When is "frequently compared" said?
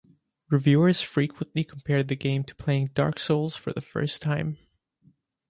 1.03-2.07